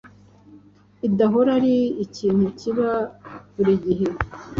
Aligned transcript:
bidahora 0.99 1.49
ari 1.57 1.75
ikintu 2.05 2.45
kiba 2.59 2.89
burigihe 3.53 4.07